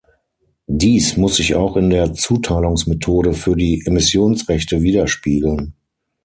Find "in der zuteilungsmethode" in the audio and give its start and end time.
1.77-3.35